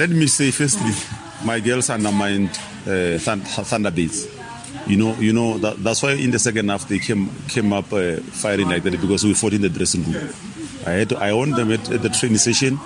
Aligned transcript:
let 0.00 0.08
me 0.08 0.26
say 0.26 0.50
firstly, 0.50 0.92
my 1.44 1.60
girls 1.60 1.90
undermined 1.90 2.48
uh, 2.86 3.20
Thunderbirds. 3.20 4.34
You 4.88 4.96
know, 4.96 5.14
you 5.16 5.34
know 5.34 5.58
that, 5.58 5.84
that's 5.84 6.02
why 6.02 6.12
in 6.12 6.30
the 6.30 6.38
second 6.38 6.70
half 6.70 6.88
they 6.88 6.98
came 6.98 7.28
came 7.48 7.70
up 7.74 7.92
uh, 7.92 8.16
firing 8.16 8.70
like 8.70 8.82
that 8.84 8.98
because 8.98 9.24
we 9.24 9.34
fought 9.34 9.52
in 9.52 9.60
the 9.60 9.68
dressing 9.68 10.02
room. 10.10 10.32
I 10.86 10.92
had 10.92 11.10
to, 11.10 11.18
I 11.18 11.32
owned 11.32 11.54
them 11.54 11.70
at, 11.70 11.90
at 11.90 12.00
the 12.00 12.08
training 12.08 12.38
session. 12.38 12.80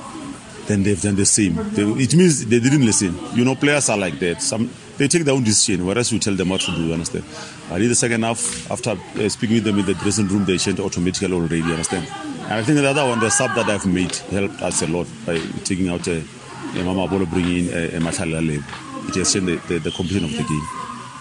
Then 0.66 0.82
they've 0.82 1.00
done 1.00 1.14
the 1.14 1.24
same. 1.24 1.54
They, 1.74 1.84
it 2.02 2.16
means 2.16 2.46
they 2.46 2.58
didn't 2.58 2.84
listen. 2.84 3.16
You 3.34 3.44
know, 3.44 3.54
players 3.54 3.88
are 3.90 3.98
like 3.98 4.18
that. 4.18 4.42
Some 4.42 4.68
they 4.96 5.06
take 5.06 5.24
their 5.24 5.34
own 5.34 5.44
decision, 5.44 5.86
whereas 5.86 6.10
you 6.10 6.18
tell 6.18 6.34
them 6.34 6.48
what 6.48 6.62
to 6.62 6.72
do. 6.72 6.82
You 6.82 6.94
understand? 6.94 7.24
But 7.68 7.80
in 7.80 7.90
the 7.90 7.94
second 7.94 8.24
half, 8.24 8.68
after 8.72 8.90
uh, 8.90 9.28
speaking 9.28 9.58
with 9.58 9.64
them 9.64 9.78
in 9.78 9.86
the 9.86 9.94
dressing 9.94 10.26
room, 10.26 10.46
they 10.46 10.58
changed 10.58 10.80
automatically 10.80 11.32
already. 11.32 11.58
You 11.58 11.74
understand? 11.74 12.08
And 12.42 12.54
I 12.54 12.62
think 12.64 12.78
the 12.78 12.90
other 12.90 13.06
one, 13.06 13.20
the 13.20 13.30
sub 13.30 13.54
that 13.54 13.68
I've 13.68 13.86
made, 13.86 14.16
helped 14.16 14.60
us 14.62 14.82
a 14.82 14.88
lot 14.88 15.06
by 15.24 15.38
taking 15.62 15.90
out 15.90 16.08
a 16.08 16.24
Mamabolo, 16.72 17.28
bringing 17.28 17.68
in 17.68 17.74
eh, 17.74 17.76
eh, 17.76 17.94
a, 17.94 17.96
a 17.96 18.00
Matala 18.00 18.40
Lab. 18.46 18.64
It 19.08 19.14
has 19.16 19.32
changed 19.32 19.46
the, 19.46 19.74
the, 19.74 19.78
the 19.80 19.90
completion 19.90 20.24
of 20.24 20.30
the 20.32 20.42
game. 20.42 20.68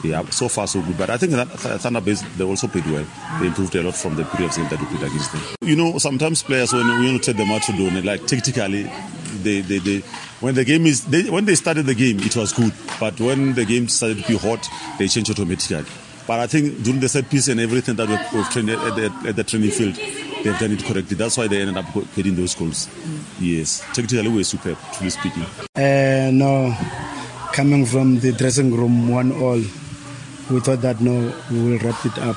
Yeah, 0.04 0.26
so 0.32 0.50
far 0.50 0.68
so 0.68 0.82
good. 0.82 0.98
But 0.98 1.10
I 1.10 1.18
think 1.18 1.32
that 1.32 1.48
Thunderbirds, 1.48 2.36
they 2.36 2.44
also 2.44 2.68
played 2.68 2.86
well. 2.88 3.06
They 3.40 3.48
improved 3.48 3.74
a 3.76 3.84
lot 3.84 3.96
from 3.96 4.16
the 4.16 4.26
previous 4.26 4.58
game 4.58 4.68
that 4.70 4.80
we 4.80 4.86
played 4.88 5.04
against 5.04 5.32
them. 5.32 5.42
You 5.62 5.78
know, 5.78 5.98
sometimes 5.98 6.44
players, 6.44 6.74
when 6.74 6.86
we 7.00 7.20
tell 7.20 7.34
them 7.34 7.50
what 7.50 7.64
to 7.64 7.72
do, 7.72 7.90
like 8.02 8.26
tactically, 8.28 8.84
they, 9.44 9.62
they, 9.62 9.78
they 9.78 10.00
when 10.42 10.56
the 10.56 10.66
game 10.66 10.86
is, 10.86 11.06
they, 11.06 11.30
when 11.30 11.46
they 11.46 11.56
started 11.56 11.86
the 11.86 11.96
game, 11.96 12.20
it 12.20 12.36
was 12.36 12.52
good. 12.52 12.74
But 13.00 13.18
when 13.22 13.54
the 13.54 13.64
game 13.64 13.88
started 13.88 14.24
to 14.24 14.28
be 14.28 14.38
hot, 14.38 14.68
they 15.00 15.08
changed 15.08 15.32
automatically. 15.32 15.86
But 16.28 16.40
I 16.40 16.48
think 16.48 16.84
during 16.84 17.00
the 17.00 17.08
set 17.08 17.30
piece 17.30 17.48
and 17.48 17.60
everything 17.60 17.96
that 17.96 18.08
we've 18.34 18.50
trained 18.50 18.70
at 18.70 18.96
the, 18.96 19.30
at 19.30 19.36
the 19.38 19.44
training 19.44 19.72
field, 19.72 19.98
they've 20.44 20.60
done 20.60 20.72
it 20.72 20.84
correctly. 20.84 21.16
That's 21.16 21.38
why 21.38 21.48
they 21.48 21.62
ended 21.62 21.78
up 21.78 21.86
getting 22.16 22.36
those 22.36 22.54
goals. 22.56 22.90
Yes, 23.40 23.80
technically 23.94 24.28
we're 24.30 24.44
superb, 24.44 24.78
truly 24.94 25.10
speaking. 25.10 25.44
Uh, 25.76 26.32
no, 26.34 26.76
coming 27.54 27.86
from 27.86 28.20
the 28.20 28.32
dressing 28.34 28.76
room, 28.76 29.10
one 29.10 29.32
all, 29.32 29.62
we 30.52 30.60
thought 30.60 30.82
that 30.82 31.00
no, 31.02 31.34
we 31.52 31.64
will 31.64 31.80
wrap 31.80 32.06
it 32.06 32.18
up. 32.20 32.36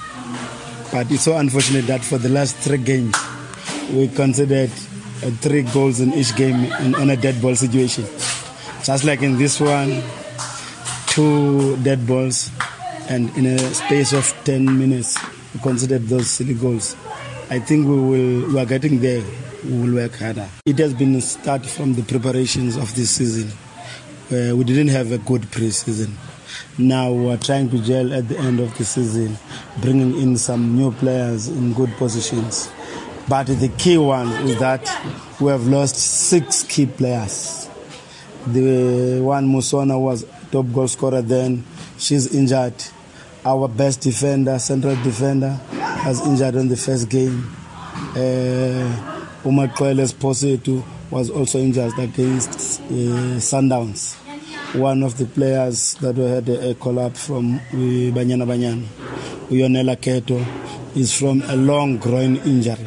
But 0.93 1.11
it's 1.11 1.23
so 1.23 1.37
unfortunate 1.37 1.87
that 1.87 2.05
for 2.05 2.19
the 2.19 2.29
last 2.29 2.57
three 2.57 2.79
games, 2.79 3.15
we 3.93 4.09
considered 4.09 4.71
uh, 4.71 5.31
three 5.43 5.63
goals 5.63 6.01
in 6.01 6.13
each 6.15 6.35
game 6.37 6.71
in, 6.83 7.11
a 7.11 7.17
dead 7.17 7.41
ball 7.43 7.57
situation. 7.57 8.05
Just 8.85 9.05
like 9.05 9.23
in 9.23 9.37
this 9.37 9.61
one, 9.61 10.03
two 11.09 11.77
dead 11.83 12.07
balls, 12.07 12.51
and 13.09 13.35
in 13.37 13.47
a 13.47 13.59
space 13.75 14.13
of 14.13 14.33
10 14.45 14.79
minutes, 14.79 15.19
we 15.55 15.61
considered 15.61 16.07
those 16.07 16.31
silly 16.31 16.55
goals. 16.55 16.97
I 17.49 17.61
think 17.61 17.87
we 17.87 17.95
will 17.95 18.53
we 18.53 18.59
are 18.59 18.67
getting 18.67 19.01
there. 19.01 19.23
We 19.65 19.79
will 19.83 19.95
work 19.95 20.17
harder. 20.17 20.49
It 20.65 20.79
has 20.79 20.93
been 20.95 21.21
start 21.21 21.65
from 21.65 21.95
the 21.95 22.03
preparations 22.03 22.77
of 22.77 22.93
this 22.97 23.11
season. 23.11 23.51
Uh, 24.33 24.57
we 24.57 24.65
didn't 24.65 24.89
have 24.89 25.13
a 25.13 25.19
good 25.19 25.49
pre-season. 25.53 26.17
Now 26.77 27.13
we 27.13 27.31
are 27.31 27.37
trying 27.37 27.71
to 27.71 27.79
gel 27.79 28.13
at 28.13 28.29
the 28.29 28.37
end 28.39 28.59
of 28.59 28.77
the 28.77 28.85
season, 28.85 29.39
bringing 29.81 30.21
in 30.21 30.37
some 30.37 30.77
new 30.77 30.91
players 30.91 31.47
in 31.47 31.73
good 31.73 31.91
positions. 31.93 32.69
But 33.29 33.47
the 33.47 33.69
key 33.79 33.99
one 33.99 34.29
is 34.49 34.59
that 34.59 34.83
we 35.41 35.53
have 35.53 35.69
lost 35.69 35.95
six 35.97 36.65
key 36.65 36.87
players. 36.87 37.69
The 38.49 39.21
one 39.23 39.47
Musona 39.47 40.01
was 40.01 40.27
top 40.51 40.67
goal 40.73 40.89
scorer 40.89 41.23
then, 41.23 41.65
she's 41.97 42.35
injured. 42.35 42.75
Our 43.45 43.69
best 43.69 44.01
defender, 44.01 44.59
central 44.59 44.97
defender, 45.05 45.61
has 46.07 46.25
injured 46.25 46.55
in 46.55 46.69
the 46.69 46.77
first 46.77 47.09
game. 47.09 47.45
Uh, 48.15 49.27
Umar 49.45 49.67
Koeles 49.67 50.15
Posetu 50.15 50.81
was 51.11 51.31
also 51.31 51.59
injured 51.59 51.99
against 51.99 52.81
uh, 52.83 53.41
Sundowns. 53.43 54.15
One 54.77 55.03
of 55.03 55.19
the 55.19 55.27
players 55.27 55.95
that 55.95 56.15
we 56.15 56.23
had 56.27 56.49
a, 56.49 56.71
a 56.71 56.75
collapse 56.77 57.27
from 57.27 57.57
uh, 57.57 57.61
Banyana 58.15 58.47
Banyana, 58.47 58.87
Uyonela 59.49 59.97
Keto, 59.97 60.39
is 60.97 61.13
from 61.19 61.43
a 61.43 61.57
long 61.57 61.97
groin 61.97 62.37
injury. 62.37 62.87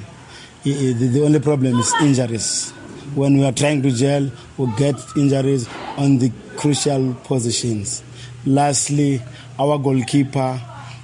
The, 0.64 0.94
the 0.94 1.22
only 1.26 1.42
problem 1.42 1.78
is 1.78 1.94
injuries. 2.02 2.72
When 3.16 3.38
we 3.38 3.44
are 3.44 3.52
trying 3.52 3.82
to 3.82 3.92
gel, 3.92 4.32
we 4.58 4.72
get 4.78 4.96
injuries 5.18 5.68
on 5.98 6.20
the 6.20 6.32
crucial 6.56 7.16
positions. 7.26 8.02
Lastly, 8.46 9.22
our 9.60 9.78
goalkeeper 9.78 10.62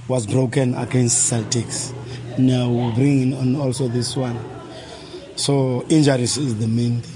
was 0.08 0.26
broken 0.28 0.76
against 0.76 1.30
Celtics. 1.30 1.92
Now 2.38 2.92
bringing 2.96 3.34
on 3.34 3.56
also 3.56 3.88
this 3.88 4.16
one. 4.18 4.38
So 5.38 5.86
injuries 5.88 6.38
is 6.38 6.60
the 6.60 6.68
main 6.68 7.02
thing. 7.02 7.15